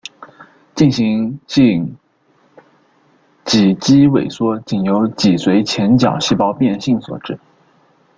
[0.73, 1.95] 进行性
[3.45, 7.39] 脊肌萎缩仅由脊髓前角细胞变性所致。